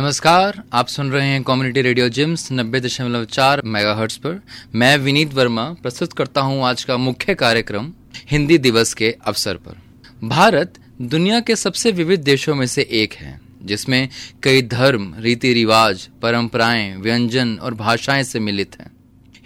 [0.00, 4.42] नमस्कार, आप सुन रहे हैं कम्युनिटी रेडियो जिम्स नब्बे दशमलव चार मेगा पर।
[4.74, 7.92] मैं विनीत वर्मा, प्रस्तुत करता हूँ आज का मुख्य कार्यक्रम,
[8.30, 9.76] हिंदी दिवस के अवसर पर।
[10.24, 14.08] भारत दुनिया के सबसे विविध देशों में से एक है, जिसमें
[14.42, 18.90] कई धर्म रीति रिवाज परंपराएँ, व्यंजन और भाषाएँ सम्मिलित हैं।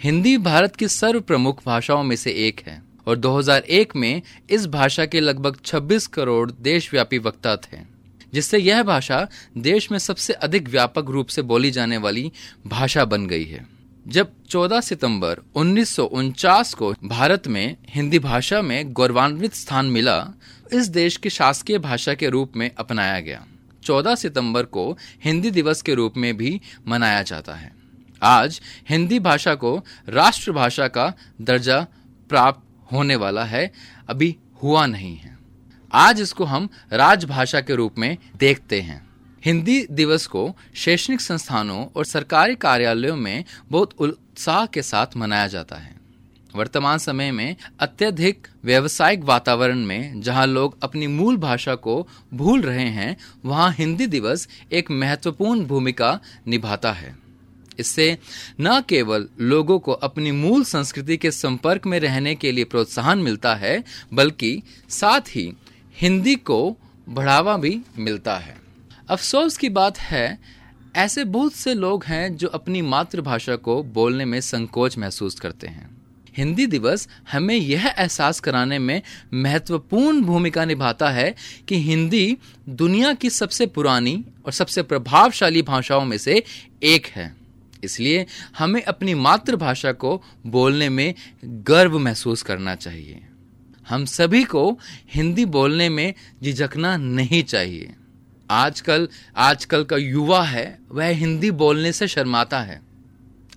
[0.03, 5.05] हिंदी भारत की सर्व प्रमुख भाषाओं में से एक है, और 2001 में इस भाषा
[5.05, 7.94] के लगभग 26 करोड़ देशव्यापी वक्ता थे।
[8.33, 12.31] जिससे यह भाषा देश में सबसे अधिक व्यापक रूप से बोली जाने वाली
[12.67, 13.67] भाषा बन गई है।
[14.07, 20.27] जब 14 सितंबर उन्नीस सौ उनचास को भारत में हिंदी भाषा में गौरवान्वित स्थान मिला,
[20.73, 23.45] इस देश की शासकीय भाषा के रूप में अपनाया गया।
[23.83, 27.75] 14 सितंबर को हिंदी दिवस के रूप में भी मनाया जाता है।
[28.23, 31.87] आज हिंदी भाषा को राष्ट्रभाषा का दर्जा
[32.29, 33.71] प्राप्त होने वाला है,
[34.09, 35.34] अभी हुआ नहीं है।
[35.95, 39.07] आज इसको हम राजभाषा के रूप में देखते हैं।
[39.45, 45.75] हिंदी दिवस को शैक्षणिक संस्थानों और सरकारी कार्यालयों में बहुत उत्साह के साथ मनाया जाता
[45.75, 45.95] है।
[46.55, 52.89] वर्तमान समय में अत्यधिक व्यवसायिक वातावरण में जहाँ लोग अपनी मूल भाषा को भूल रहे
[52.89, 57.17] हैं, वहाँ हिंदी दिवस एक महत्वपूर्ण भूमिका निभाता है।
[57.79, 58.17] इससे
[58.61, 63.55] न केवल लोगों को अपनी मूल संस्कृति के संपर्क में रहने के लिए प्रोत्साहन मिलता
[63.55, 65.53] है, बल्कि साथ ही
[66.01, 66.77] हिंदी को
[67.09, 68.57] बढ़ावा भी मिलता है।
[69.09, 70.39] अफसोस की बात है,
[70.95, 75.97] ऐसे बहुत से लोग हैं जो अपनी मातृभाषा को बोलने में संकोच महसूस करते हैं।
[76.37, 79.01] हिंदी दिवस हमें यह एहसास कराने में
[79.33, 81.35] महत्वपूर्ण भूमिका निभाता है
[81.67, 82.37] कि हिंदी
[82.69, 86.43] दुनिया की सबसे पुरानी और सबसे प्रभावशाली भाषाओं में से
[86.83, 87.35] एक है।
[87.83, 88.25] इसलिए
[88.57, 91.13] हमें अपनी मातृभाषा को बोलने में
[91.45, 93.27] गर्व महसूस करना चाहिए।
[93.89, 94.79] हम सभी को
[95.13, 96.13] हिंदी बोलने में
[96.43, 97.93] झिझकना नहीं चाहिए।
[98.49, 102.81] आजकल आजकल का युवा है, वह हिंदी बोलने से शर्माता है।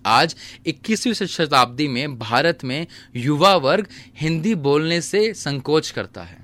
[0.05, 0.35] आज
[0.65, 3.87] 21वीं शताब्दी में भारत में युवा वर्ग
[4.17, 6.37] हिंदी बोलने से संकोच करता है।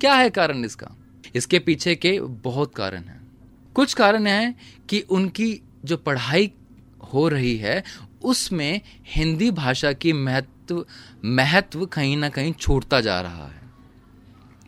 [0.00, 0.96] क्या है कारण इसका?
[1.34, 3.20] इसके पीछे के बहुत कारण हैं।
[3.74, 4.54] कुछ कारण है
[4.88, 6.52] कि उनकी जो पढ़ाई
[7.12, 7.84] हो रही है
[8.22, 10.86] उसमें हिंदी भाषा की महत्व
[11.24, 13.62] महत्व कहीं ना कहीं छूटता जा रहा है।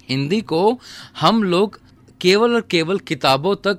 [0.09, 0.81] हिंदी को
[1.21, 1.81] हम लोग
[2.21, 3.79] केवल और केवल किताबों तक,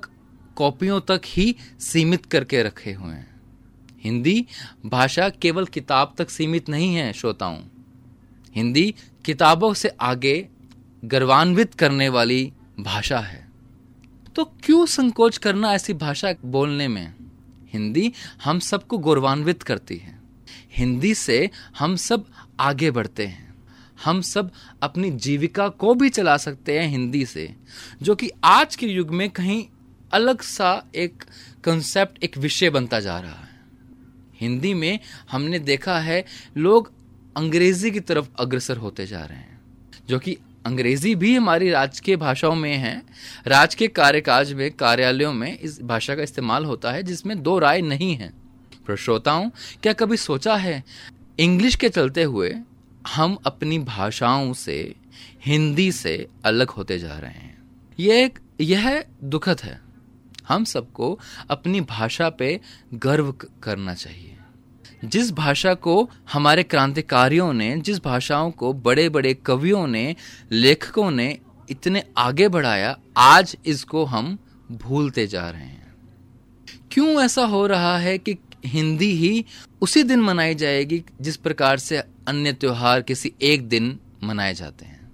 [0.56, 3.40] कॉपियों तक ही सीमित करके रखे हुए हैं।
[4.00, 4.46] हिंदी
[4.86, 7.58] भाषा केवल किताब तक सीमित नहीं है, श्रोताओं।
[8.56, 8.94] हिंदी
[9.24, 10.48] किताबों से आगे
[11.04, 13.48] गर्वान्वित करने वाली भाषा है।
[14.36, 17.14] तो क्यों संकोच करना ऐसी भाषा बोलने में?
[17.72, 18.12] हिंदी
[18.44, 20.20] हम सबको गौरवान्वित करती है।
[20.72, 22.24] हिंदी से हम सब
[22.60, 23.54] आगे बढ़ते हैं।
[24.04, 24.50] हम सब
[24.82, 27.54] अपनी जीविका को भी चला सकते हैं हिंदी से,
[28.02, 29.64] जो कि आज के युग में कहीं
[30.12, 31.24] अलग सा एक
[31.64, 33.60] कंसेप्ट एक विषय बनता जा रहा है।
[34.40, 34.98] हिंदी में
[35.30, 36.24] हमने देखा है,
[36.56, 36.92] लोग
[37.36, 39.60] अंग्रेज़ी की तरफ़ अग्रसर होते जा रहे हैं,
[40.08, 40.36] जो कि
[40.66, 43.02] अंग्रेज़ी भी हमारी राजकीय भाषाओं में है।
[43.46, 48.16] राजकीय कार्यकाज में, कार्यालयों में इस भाषा का इस्तेमाल होता है, जिसमें दो राय नहीं
[48.16, 48.42] है।
[48.98, 49.50] श्रोताओं,
[49.82, 50.84] क्या कभी सोचा है,
[51.38, 52.54] इंग्लिश के चलते हुए
[53.14, 54.94] हम अपनी भाषाओं से,
[55.46, 57.62] हिंदी से अलग होते जा रहे हैं?
[58.00, 59.80] यह एक, यह दुखद है।
[60.48, 61.20] हम सबको
[61.50, 62.60] अपनी भाषा पे
[62.94, 64.36] गर्व करना चाहिए।
[65.04, 70.16] जिस भाषा को हमारे क्रांतिकारियों ने, जिस भाषाओं को बड़े बड़े कवियों ने,
[70.52, 71.38] लेखकों ने
[71.70, 74.38] इतने आगे बढ़ाया, आज इसको हम
[74.72, 75.94] भूलते जा रहे हैं।
[76.90, 79.44] क्यों ऐसा हो रहा है कि हिंदी ही
[79.80, 81.98] उसी दिन मनाई जाएगी जिस प्रकार से
[82.28, 85.12] अन्य त्योहार किसी एक दिन मनाए जाते हैं?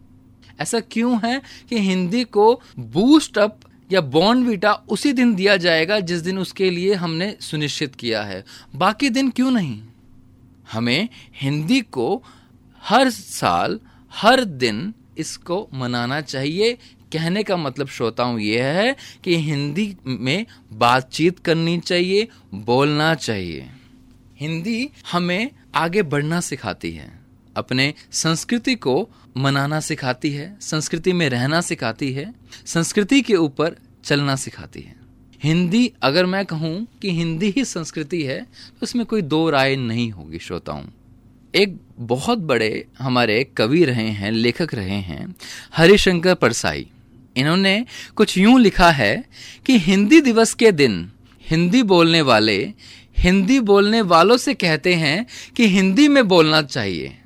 [0.61, 3.61] ऐसा क्यों है कि हिंदी को बूस्ट अप
[3.93, 8.45] या बॉन्डवीटा उसी दिन दिया जाएगा जिस दिन उसके लिए हमने सुनिश्चित किया है।
[8.75, 9.83] बाकी दिन क्यों नहीं?
[10.73, 12.25] हमें हिंदी को
[12.83, 13.81] हर साल,
[14.13, 16.79] हर दिन इसको मनाना चाहिए।
[17.13, 23.71] कहने का मतलब श्रोताओं यह है कि हिंदी में बातचीत करनी चाहिए, बोलना चाहिए।
[24.41, 27.18] हिंदी हमें आगे बढ़ना सिखाती है।
[27.59, 32.33] अपने संस्कृति को मनाना सिखाती है, संस्कृति में रहना सिखाती है,
[32.67, 34.97] संस्कृति के ऊपर चलना सिखाती है।
[35.43, 40.11] हिंदी, अगर मैं कहूँ कि हिंदी ही संस्कृति है तो उसमें कोई दो राय नहीं
[40.11, 40.83] होगी, श्रोताओं।
[41.55, 45.35] एक बहुत बड़े हमारे कवि रहे हैं, लेखक रहे हैं,
[45.75, 46.87] हरिशंकर परसाई।
[47.37, 47.85] इन्होंने
[48.17, 49.25] कुछ यूँ लिखा है
[49.67, 51.11] कि हिंदी दिवस के दिन
[51.45, 52.75] हिंदी बोलने वाले
[53.19, 55.27] हिंदी बोलने वालों से कहते हैं
[55.57, 57.18] कि हिंदी में बोलना चाहिए।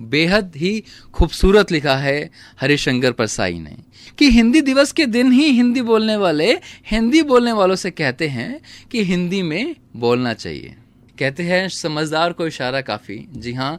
[0.00, 2.30] बेहद ही खूबसूरत लिखा है
[2.60, 3.76] हरिशंकर परसाई ने
[4.18, 6.52] कि हिंदी दिवस के दिन ही हिंदी बोलने वाले,
[6.86, 8.60] हिंदी बोलने वालों से कहते हैं
[8.90, 10.76] कि हिंदी में बोलना चाहिए।
[11.18, 13.78] कहते हैं, समझदार को इशारा काफ़ी। जी हाँ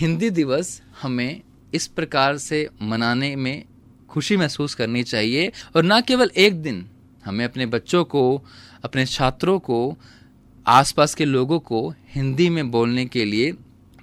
[0.00, 1.40] हिंदी दिवस हमें
[1.74, 3.64] इस प्रकार से मनाने में
[4.08, 6.86] खुशी महसूस करनी चाहिए और ना केवल एक दिन,
[7.24, 8.42] हमें अपने बच्चों को,
[8.84, 9.96] अपने छात्रों को,
[10.66, 13.52] आसपास के लोगों को हिंदी में बोलने के लिए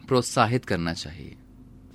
[0.07, 1.34] प्रोत्साहित करना चाहिए।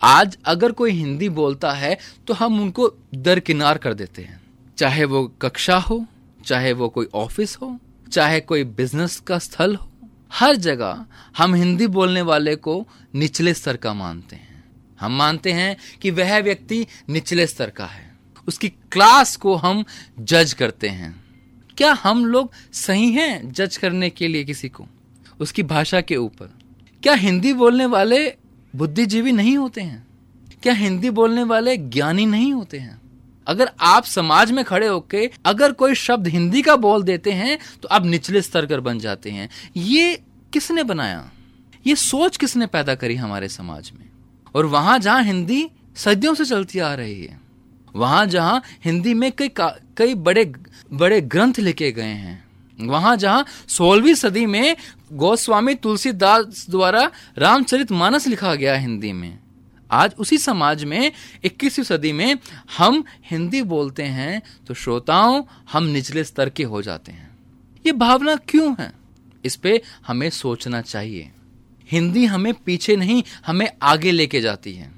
[0.03, 4.41] आज अगर कोई हिंदी बोलता है तो हम उनको दरकिनार कर देते हैं।
[4.79, 6.05] चाहे वो कक्षा हो,
[6.45, 7.79] चाहे वो कोई ऑफ़िस हो,
[8.13, 9.91] चाहे कोई बिज़नेस का स्थल हो,
[10.33, 11.05] हर जगह
[11.39, 14.65] हम हिंदी बोलने वाले को निचले स्तर का मानते हैं।
[15.01, 18.11] हम मानते हैं कि वह व्यक्ति निचले स्तर का है।
[18.49, 19.85] उसकी क्लास को हम
[20.21, 21.15] जज करते हैं।
[21.79, 24.87] क्या हम लोग सही हैं जज करने के लिए किसी को?
[25.41, 26.53] उसकी भाषा के ऊपर।
[27.03, 28.29] क्या हिंदी बोलने वाले
[28.75, 30.07] बुद्धिजीवी नहीं होते हैं।
[30.63, 33.01] क्या हिंदी बोलने वाले ज्ञानी नहीं होते हैं?
[33.47, 37.89] अगर आप समाज में खड़े होके अगर कोई शब्द हिंदी का बोल देते हैं तो
[37.89, 40.15] आप निचले स्तर कर बन जाते हैं। ये
[40.53, 41.31] किसने बनाया?
[41.87, 44.09] ये सोच किसने पैदा करी हमारे समाज में?
[44.55, 47.41] और वहाँ जहाँ हिंदी सदियों से चलती आ रही है,
[47.95, 50.45] वहाँ जहाँ हिंदी में कई कई बड़े
[50.93, 52.45] बड़े ग्रंथ लिखे गए हैं,
[52.79, 54.77] वहाँ जहाँ सोलहवीं सदी में
[55.13, 59.39] गोस्वामी तुलसीदास द्वारा रामचरित मानस लिखा गया हिंदी में।
[59.91, 61.13] आज उसी समाज में
[61.45, 62.39] 21वीं सदी में,
[62.79, 65.43] हम हिंदी बोलते हैं तो श्रोताओं,
[65.73, 67.39] हम निचले स्तर के हो जाते हैं।
[67.87, 68.93] ये भावना क्यों है?
[69.45, 71.31] इस पे हमें सोचना चाहिए।
[71.91, 74.91] हिंदी हमें पीछे नहीं, हमें आगे लेके जाती है।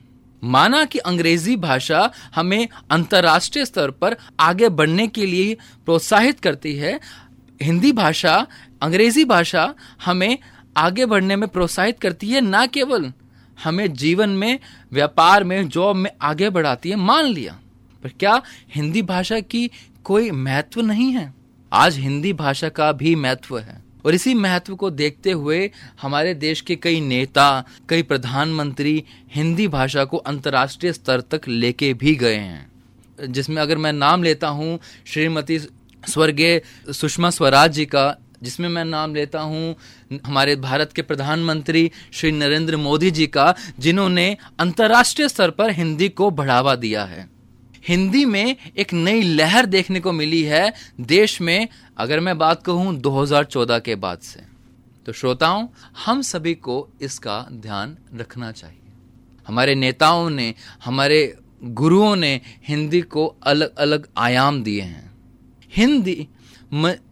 [0.44, 5.54] माना कि अंग्रेज़ी भाषा हमें अंतर्राष्ट्रीय स्तर पर आगे बढ़ने के लिए
[5.84, 7.00] प्रोत्साहित करती है
[7.62, 8.46] हिंदी भाषा,
[8.82, 9.74] अंग्रेज़ी भाषा
[10.04, 10.38] हमें
[10.76, 13.12] आगे बढ़ने में प्रोत्साहित करती है, ना केवल
[13.64, 14.58] हमें जीवन में,
[14.92, 17.58] व्यापार में, जॉब में आगे बढ़ाती है, मान लिया।
[18.02, 18.42] पर क्या
[18.74, 19.70] हिंदी भाषा की
[20.04, 21.34] कोई महत्व नहीं है?
[21.72, 25.70] आज हिंदी भाषा का भी महत्व है। और इसी महत्व को देखते हुए
[26.02, 29.04] हमारे देश के कई नेता, कई प्रधानमंत्री
[29.34, 32.72] हिंदी भाषा को अंतर्राष्ट्रीय स्तर तक लेके भी गए हैं।
[33.26, 35.58] जिसमें अगर मैं नाम लेता हूँ, श्रीमती
[36.08, 36.62] स्वर्गीय
[36.92, 39.76] सुषमा स्वराज जी का, जिसमें मैं नाम लेता हूँ
[40.26, 46.30] हमारे भारत के प्रधानमंत्री श्री नरेंद्र मोदी जी का, जिन्होंने अंतर्राष्ट्रीय स्तर पर हिंदी को
[46.30, 47.28] बढ़ावा दिया है।
[47.88, 51.68] हिंदी में एक नई लहर देखने को मिली है देश में,
[51.98, 54.40] अगर मैं बात कहूँ 2014 के बाद से।
[55.06, 55.68] तो श्रोताओं,
[56.06, 58.78] हम सभी को इसका ध्यान रखना चाहिए।
[59.48, 60.54] हमारे नेताओं ने,
[60.84, 65.11] हमारे गुरुओं ने हिंदी को अलग अलग आयाम दिए हैं।
[65.76, 66.28] हिंदी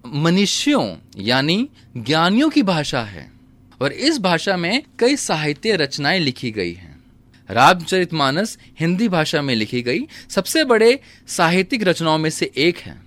[0.07, 3.33] मनुष्यों, यानी ज्ञानियों की भाषा है।
[3.83, 7.05] और इस भाषा में कई साहित्य रचनाएँ लिखी गई हैं।
[7.51, 9.99] रामचरितमानस हिंदी भाषा में लिखी गई।
[10.31, 13.01] सबसे बड़े साहित्यिक रचनाओं में से एक है।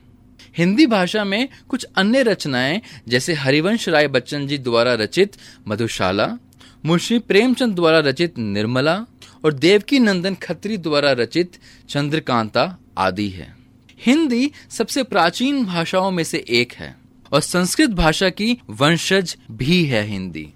[0.58, 5.36] हिंदी भाषा में कुछ अन्य रचनाएँ, जैसे हरिवंश राय बच्चन जी द्वारा रचित
[5.68, 6.38] मधुशाला,
[6.86, 9.06] मुंशी प्रेमचंद द्वारा रचित निर्मला,
[9.46, 11.58] और देवकी नंदन खत्री द्वारा रचित
[11.90, 13.62] चंद्रकांता आदि है।
[14.06, 16.96] हिंदी सबसे प्राचीन भाषाओं में से एक है
[17.32, 20.48] और संस्कृत भाषा की वंशज भी है हिंदी।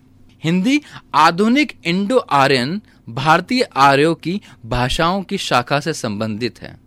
[0.44, 0.82] हिंदी
[1.16, 6.78] आधुनिक इंडो आर्यन भारतीय आर्यों की भाषाओं की शाखा से संबंधित है।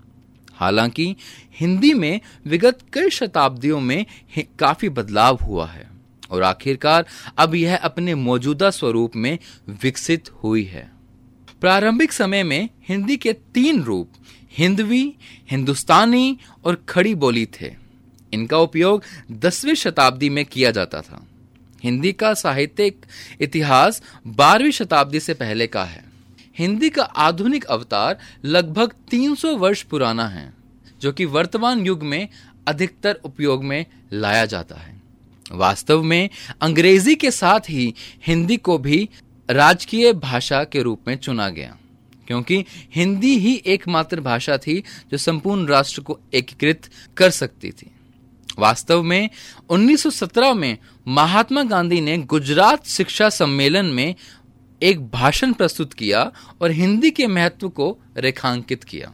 [0.54, 1.16] हालाँकि
[1.60, 4.06] हिंदी में विगत कई शताब्दियों में
[4.38, 5.88] काफ़ी बदलाव हुआ है
[6.30, 7.06] और आखिरकार
[7.38, 9.38] अब यह अपने मौजूदा स्वरूप में
[9.82, 10.90] विकसित हुई है।
[11.60, 14.12] प्रारंभिक समय में हिंदी के तीन रूप
[14.58, 15.14] हिंदवी,
[15.50, 17.74] हिंदुस्तानी और खड़ी बोली थे।
[18.32, 19.02] इनका उपयोग
[19.32, 21.26] दसवीं शताब्दी में किया जाता था।
[21.84, 23.06] हिंदी का साहित्यिक
[23.40, 26.04] इतिहास बारहवीं शताब्दी से पहले का है।
[26.58, 30.52] हिंदी का आधुनिक अवतार लगभग 300 वर्ष पुराना है,
[31.00, 32.28] जो कि वर्तमान युग में
[32.66, 35.02] अधिकतर उपयोग में लाया जाता है।
[35.52, 36.30] वास्तव में
[36.60, 37.94] अंग्रेज़ी के साथ ही
[38.26, 39.08] हिंदी को भी
[39.50, 41.76] राजकीय भाषा के रूप में चुना गया।
[42.30, 47.90] क्योंकि हिंदी ही एकमात्र भाषा थी जो संपूर्ण राष्ट्र को एकीकृत कर सकती थी।
[48.58, 49.30] वास्तव में
[49.68, 54.14] 1917 में महात्मा गांधी ने गुजरात शिक्षा सम्मेलन में
[54.82, 59.12] एक भाषण प्रस्तुत किया और हिंदी के महत्व को रेखांकित किया।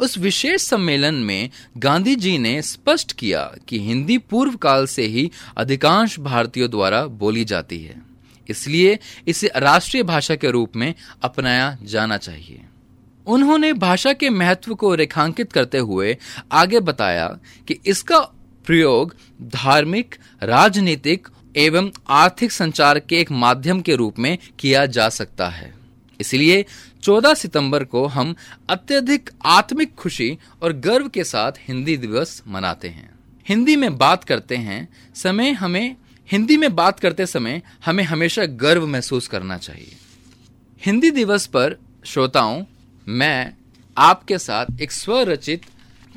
[0.00, 5.30] उस विशेष सम्मेलन में गांधी जी ने स्पष्ट किया कि हिंदी पूर्व काल से ही
[5.56, 8.07] अधिकांश भारतीयों द्वारा बोली जाती है।
[8.48, 12.62] इसलिए इसे राष्ट्रीय भाषा के रूप में अपनाया जाना चाहिए।
[13.26, 16.16] उन्होंने भाषा के महत्व को रेखांकित करते हुए
[16.52, 17.38] आगे बताया
[17.68, 18.18] कि इसका
[18.66, 25.48] प्रयोग धार्मिक, राजनीतिक एवं आर्थिक संचार के एक माध्यम के रूप में किया जा सकता
[25.48, 25.74] है।
[26.20, 26.64] इसलिए
[27.02, 28.34] 14 सितंबर को हम
[28.68, 33.10] अत्यधिक आत्मिक खुशी और गर्व के साथ हिंदी दिवस मनाते हैं।
[33.48, 35.96] हिंदी में बात करते हैं, समय हमें
[36.32, 39.92] हिंदी में बात करते समय हमें हमेशा गर्व महसूस करना चाहिए।
[40.84, 42.64] हिंदी दिवस पर, श्रोताओं,
[43.08, 43.52] मैं
[43.98, 45.62] आपके साथ एक स्वरचित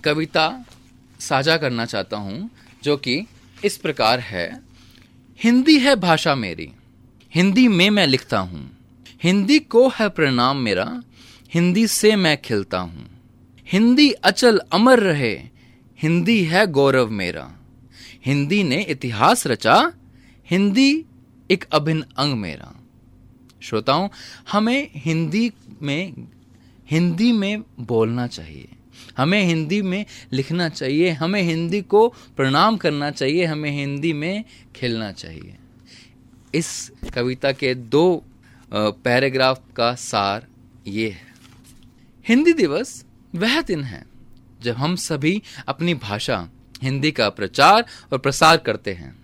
[0.03, 0.65] कविता
[1.19, 2.49] साझा करना चाहता हूँ,
[2.83, 3.27] जो कि
[3.65, 4.61] इस प्रकार है।
[5.43, 6.71] हिंदी है भाषा मेरी,
[7.35, 8.77] हिंदी में मैं लिखता हूँ।
[9.23, 11.03] हिंदी को है प्रणाम मेरा,
[11.53, 13.07] हिंदी से मैं खिलता हूँ।
[13.71, 15.33] हिंदी अचल अमर रहे,
[16.01, 17.51] हिंदी है गौरव मेरा।
[18.25, 19.93] हिंदी ने इतिहास रचा
[20.49, 21.05] हिंदी
[21.51, 22.73] एक अभिन्न अंग मेरा।
[23.61, 24.09] श्रोताओं,
[24.51, 26.13] हमें हिंदी में
[26.87, 28.67] हिंदी में बोलना चाहिए।
[29.17, 34.43] हमें हिंदी में लिखना चाहिए। हमें हिंदी को प्रणाम करना चाहिए। हमें हिंदी में
[34.75, 35.57] खेलना चाहिए।
[36.55, 38.23] इस कविता के दो
[38.73, 40.47] पैराग्राफ का सार
[40.87, 41.33] ये है।
[42.27, 43.05] हिंदी दिवस
[43.35, 44.05] वह दिन है
[44.61, 46.49] जब हम सभी अपनी भाषा,
[46.83, 49.20] हिंदी का प्रचार और प्रसार करते हैं।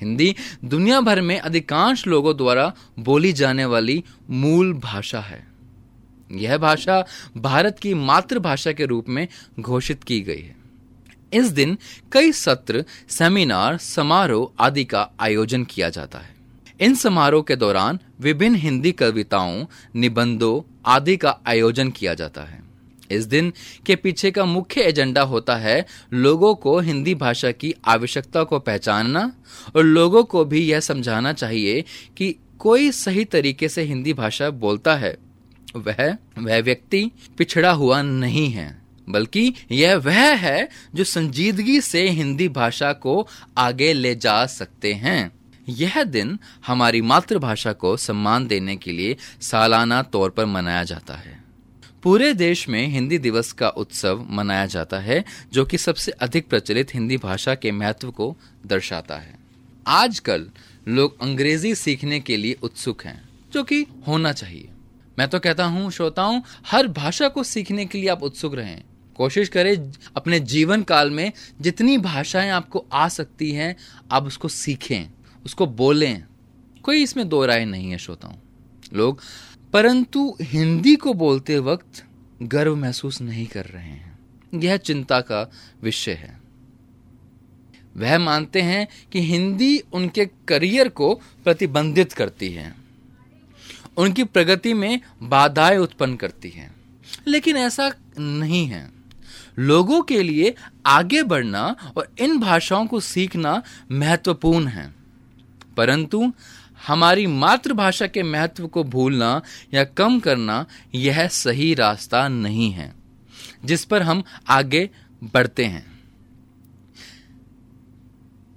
[0.00, 5.46] हिंदी, दुनिया भर में अधिकांश लोगों द्वारा बोली जाने वाली मूल भाषा है।
[6.32, 7.04] यह भाषा
[7.36, 9.28] भारत की मातृभाषा के रूप में
[9.60, 10.56] घोषित की गई है।
[11.32, 11.78] इस दिन
[12.12, 16.34] कई सत्र, सेमिनार, समारोह आदि का आयोजन किया जाता है।
[16.80, 19.64] इन समारोह के दौरान विभिन्न हिंदी कविताओं,
[19.96, 22.63] निबंधों आदि का आयोजन किया जाता है।
[23.14, 23.52] इस दिन
[23.86, 29.32] के पीछे का मुख्य एजेंडा होता है लोगों को हिंदी भाषा की आवश्यकता को पहचानना
[29.76, 31.84] और लोगों को भी यह समझाना चाहिए
[32.16, 35.16] कि कोई सही तरीके से हिंदी भाषा बोलता है।
[35.76, 42.48] वह वह व्यक्ति पिछड़ा हुआ नहीं है, बल्कि यह वह है जो संजीदगी से हिंदी
[42.48, 43.26] भाषा को
[43.58, 45.32] आगे ले जा सकते हैं।
[45.68, 51.43] यह दिन हमारी मातृभाषा को सम्मान देने के लिए सालाना तौर पर मनाया जाता है।
[52.04, 56.94] पूरे देश में हिंदी दिवस का उत्सव मनाया जाता है, जो कि सबसे अधिक प्रचलित
[56.94, 59.38] हिंदी भाषा के महत्व को दर्शाता है।
[59.86, 60.50] आजकल
[60.88, 64.68] लोग अंग्रेज़ी सीखने के लिए उत्सुक हैं, जो कि होना चाहिए।
[65.18, 68.82] मैं तो कहता हूँ, श्रोताओं, हर भाषा को सीखने के लिए आप उत्सुक रहें।
[69.16, 73.76] कोशिश करें अपने जीवन काल में जितनी भाषाएँ आपको आ सकती हैं,
[74.10, 75.10] आप उसको सीखें,
[75.44, 76.24] उसको बोलें।
[76.82, 78.34] कोई इसमें दो राय नहीं है, श्रोताओं।
[78.92, 79.20] लोग
[79.74, 82.04] परंतु हिंदी को बोलते वक्त
[82.42, 84.18] गर्व महसूस नहीं कर रहे हैं।
[84.54, 85.50] यह चिंता का
[85.82, 86.40] विषय है।
[87.96, 92.74] वह मानते हैं कि हिंदी उनके करियर को प्रतिबंधित करती है।
[93.96, 96.72] उनकी प्रगति में बाधाएँ उत्पन्न करती है।
[97.26, 98.90] लेकिन ऐसा नहीं है।
[99.58, 100.54] लोगों के लिए
[100.86, 103.62] आगे बढ़ना और इन भाषाओं को सीखना
[103.92, 104.94] महत्वपूर्ण है।
[105.76, 106.32] परंतु
[106.86, 109.42] हमारी मातृभाषा के महत्व को भूलना
[109.74, 112.94] या कम करना यह सही रास्ता नहीं है,
[113.64, 114.90] जिस पर हम आगे
[115.24, 115.86] बढ़ते हैं।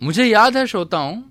[0.03, 1.21] मुझे याद है श्रोताओं,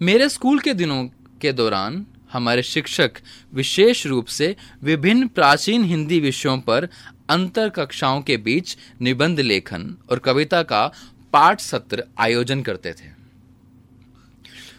[0.00, 1.04] मेरे स्कूल के दिनों
[1.40, 3.12] के दौरान हमारे शिक्षक
[3.54, 6.88] विशेष रूप से विभिन्न प्राचीन हिंदी विषयों पर
[7.28, 10.86] अंतर कक्षाओं के बीच निबंध लेखन और कविता का
[11.32, 13.15] पाठ सत्र आयोजन करते थे।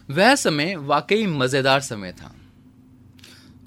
[0.09, 2.35] वह समय वाकई मज़ेदार समय था।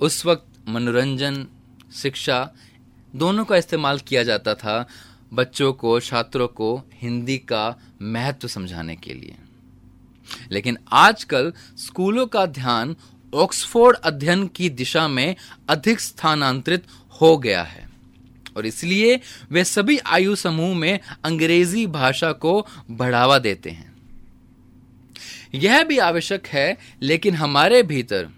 [0.01, 1.47] उस वक्त मनोरंजन,
[1.95, 2.55] शिक्षा
[3.15, 4.87] दोनों का इस्तेमाल किया जाता था
[5.33, 9.35] बच्चों को, छात्रों को हिंदी का महत्व समझाने के लिए।
[10.51, 12.97] लेकिन आजकल स्कूलों का ध्यान
[13.35, 15.37] ऑक्सफोर्ड अध्ययन की दिशा में
[15.69, 16.85] अधिक स्थानांतरित
[17.21, 17.89] हो गया है
[18.57, 19.21] और इसलिए
[19.51, 23.90] वे सभी आयु समूह में अंग्रेज़ी भाषा को बढ़ावा देते हैं।
[25.55, 28.29] यह भी आवश्यक है, लेकिन हमारे भीतर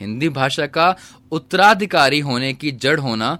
[0.00, 0.96] हिंदी भाषा का
[1.32, 3.38] उत्तराधिकारी होने की जड़ होना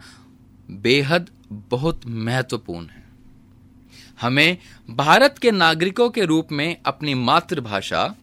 [0.70, 3.04] बेहद बहुत महत्वपूर्ण है।
[4.20, 4.58] हमें
[4.90, 8.14] भारत के नागरिकों के रूप में अपनी मातृभाषा,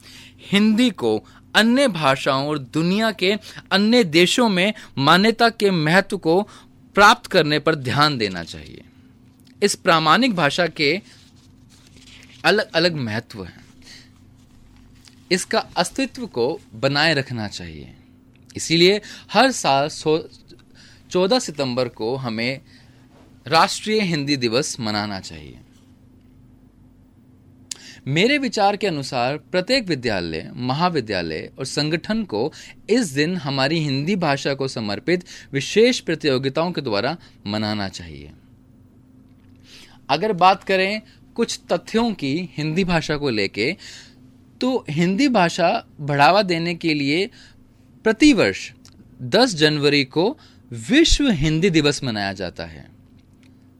[0.51, 1.23] हिंदी को
[1.55, 3.33] अन्य भाषाओं और दुनिया के
[3.71, 6.41] अन्य देशों में मान्यता के महत्व को
[6.95, 8.83] प्राप्त करने पर ध्यान देना चाहिए।
[9.63, 11.01] इस प्रामाणिक भाषा के
[12.45, 13.60] अलग अलग महत्व हैं।
[15.31, 17.93] इसका अस्तित्व को बनाए रखना चाहिए।
[18.55, 19.01] इसीलिए
[19.33, 19.89] हर साल
[21.11, 22.61] चौदह सितंबर को हमें
[23.47, 25.59] राष्ट्रीय हिंदी दिवस मनाना चाहिए।
[28.07, 32.51] मेरे विचार के अनुसार प्रत्येक विद्यालय, महाविद्यालय और संगठन को
[32.89, 38.31] इस दिन हमारी हिंदी भाषा को समर्पित विशेष प्रतियोगिताओं के द्वारा मनाना चाहिए।
[40.09, 41.01] अगर बात करें
[41.35, 43.75] कुछ तथ्यों की हिंदी भाषा को लेके
[44.61, 47.29] तो हिंदी भाषा बढ़ावा देने के लिए
[48.03, 48.71] प्रतिवर्ष
[49.21, 50.37] 10 जनवरी को
[50.71, 52.85] विश्व हिंदी दिवस मनाया जाता है।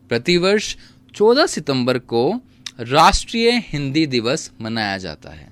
[0.10, 0.76] प्रतिवर्ष
[1.16, 2.42] 14 सितंबर को
[2.80, 5.50] राष्ट्रीय हिंदी दिवस मनाया जाता है।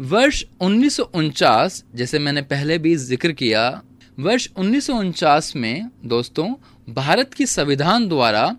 [0.00, 3.82] वर्ष उन्नीस सौ उनचास, जैसे मैंने पहले भी ज़िक्र किया,
[4.18, 6.54] वर्ष उन्नीस सौ उनचास में दोस्तों,
[6.88, 8.56] भारत की संविधान द्वारा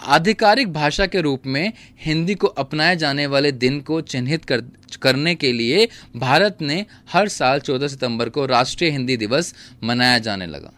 [0.00, 1.72] आधिकारिक भाषा के रूप में
[2.04, 4.60] हिंदी को अपनाए जाने वाले दिन को चिन्हित कर,
[5.02, 9.54] करने के लिए भारत ने हर साल 14 सितंबर को राष्ट्रीय हिंदी दिवस
[9.84, 10.72] मनाया जाने लगा।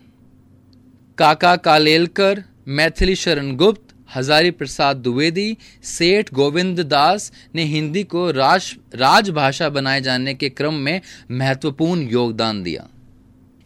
[1.19, 8.77] काका कालेलकर मैथिली शरण गुप्त हजारी प्रसाद द्विवेदी सेठ गोविंद दास ने हिंदी को राज
[8.95, 11.01] राजभाषा बनाए जाने के क्रम में
[11.31, 12.89] महत्वपूर्ण योगदान दिया।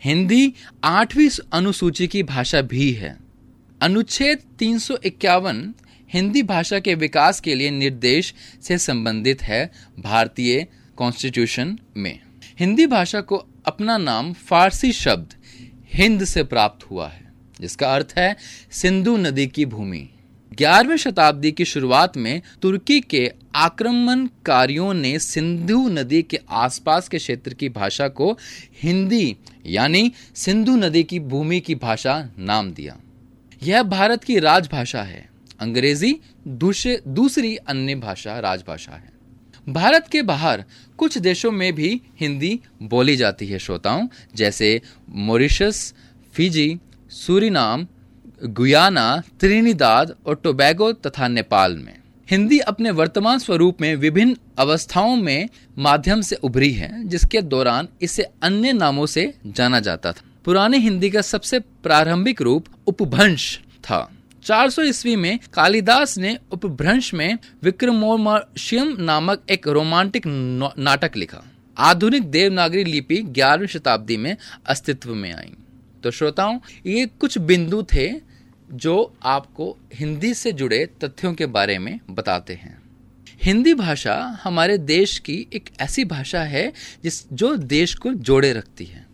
[0.05, 3.26] हिंदी आठवीं अनुसूची की भाषा भी है।
[3.81, 5.75] अनुच्छेद तीन सौ इक्यावन
[6.11, 10.67] हिंदी भाषा के विकास के लिए निर्देश से संबंधित है भारतीय
[10.97, 12.19] कॉन्स्टिट्यूशन में।
[12.61, 15.35] हिंदी भाषा को अपना नाम फारसी शब्द
[15.95, 18.37] हिंद से प्राप्त हुआ है, जिसका अर्थ है
[18.73, 20.09] सिंधु नदी की भूमि।
[20.53, 27.55] ग्यारहवीं शताब्दी की शुरुआत में तुर्की के आक्रमणकारियों ने सिंधु नदी के आसपास के क्षेत्र
[27.55, 28.37] की भाषा को
[28.83, 32.97] हिंदी, यानी सिंधु नदी की भूमि की भाषा नाम दिया।
[33.63, 35.29] यह भारत की राजभाषा है।
[35.61, 39.13] अंग्रेज़ी दूसरी अन्य भाषा, राजभाषा है।
[39.69, 40.65] भारत के बाहर
[40.99, 45.95] कुछ देशों में भी हिंदी बोली जाती है, श्रोताओं, जैसे Mauritius,
[46.33, 46.79] Fiji,
[47.11, 47.87] Suriname,
[48.45, 51.95] Guyana, Trinidad और टोबैगो तथा नेपाल में।
[52.31, 55.49] हिंदी अपने वर्तमान स्वरूप में विभिन्न अवस्थाओं में
[55.79, 61.11] माध्यम से उभरी है, जिसके दौरान इसे अन्य नामों से जाना जाता था। पुरानी हिंदी
[61.11, 64.13] का सबसे प्रारंभिक रूप उपभ्रंश था।
[64.45, 70.23] 400 ईस्वी में कालिदास ने उपभ्रंश में विक्रमोर्वशीयम नामक एक रोमांटिक
[70.79, 71.43] नाटक लिखा।
[71.79, 74.37] आधुनिक देवनागरी लिपि ग्यारहवीं शताब्दी में
[74.67, 75.53] अस्तित्व में आई।
[76.03, 78.13] तो श्रोताओं, ये कुछ बिंदु थे
[78.73, 82.83] जो आपको हिंदी से जुड़े तथ्यों के बारे में बताते हैं।
[83.43, 88.85] हिंदी भाषा हमारे देश की एक ऐसी भाषा है जिस, जो देश को जोड़े रखती
[88.85, 89.06] है।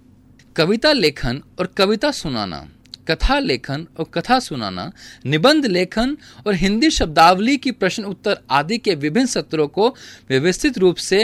[0.57, 2.67] कविता लेखन और कविता सुनाना,
[3.09, 4.91] कथा लेखन और कथा सुनाना,
[5.27, 9.89] निबंध लेखन और हिंदी शब्दावली की प्रश्न उत्तर आदि के विभिन्न सत्रों को
[10.31, 11.23] व्यवस्थित रूप से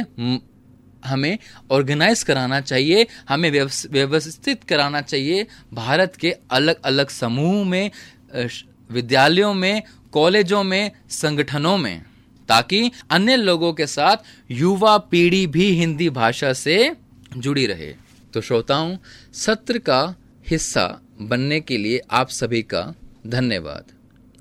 [1.03, 1.39] हमें
[1.71, 7.91] ऑर्गेनाइज कराना चाहिए, हमें व्यवस्थित कराना चाहिए। भारत के अलग अलग समूह में
[8.91, 12.03] विद्यालयों में, कॉलेजों में, संगठनों में,
[12.49, 16.93] ताकि अन्य लोगों के साथ युवा पीढ़ी भी हिंदी भाषा से
[17.37, 17.95] जुड़ी रहे।
[18.33, 18.97] तो श्रोताओं,
[19.33, 20.17] सत्र का
[20.49, 22.95] हिस्सा बनने के लिए आप सभी का
[23.27, 23.85] धन्यवाद।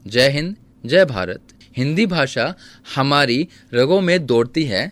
[0.07, 1.41] जय हिंद, जय भारत।
[1.77, 2.55] हिंदी भाषा
[2.95, 4.91] हमारी रगों में दौड़ती है।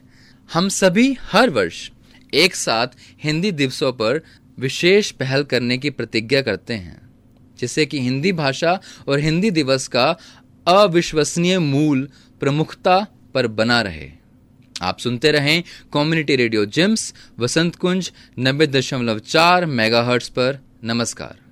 [0.53, 1.89] हम सभी हर वर्ष
[2.33, 2.87] एक साथ
[3.23, 4.21] हिंदी दिवसों पर
[4.59, 7.09] विशेष पहल करने की प्रतिज्ञा करते हैं,
[7.59, 10.17] जिससे कि हिंदी भाषा और हिंदी दिवस का
[10.67, 14.24] अविश्वसनीय मूल प्रमुखता पर बना रहे।
[14.81, 21.44] आप सुनते रहें community radio gyms Vasant Kunj नब्बे दशमलव चार मेगा पर। नमस्कार।